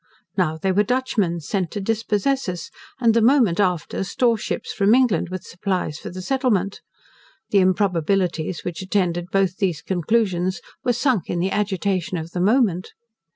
Now 0.35 0.57
they 0.57 0.71
were 0.71 0.81
Dutchmen 0.81 1.41
sent 1.41 1.69
to 1.73 1.79
dispossess 1.79 2.49
us, 2.49 2.71
and 2.99 3.13
the 3.13 3.21
moment 3.21 3.59
after 3.59 4.03
storeships 4.03 4.73
from 4.73 4.95
England, 4.95 5.29
with 5.29 5.43
supplies 5.43 5.99
for 5.99 6.09
the 6.09 6.23
settlement. 6.23 6.81
The 7.51 7.59
improbabilities 7.59 8.65
which 8.65 8.81
attended 8.81 9.27
both 9.31 9.57
these 9.57 9.83
conclusions, 9.83 10.59
were 10.83 10.93
sunk 10.93 11.29
in 11.29 11.37
the 11.37 11.51
agitation 11.51 12.17
of 12.17 12.31
the 12.31 12.41
moment. 12.41 12.93